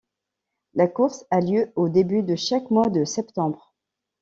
[0.73, 3.75] La course a lieu au début de chaque mois de septembre.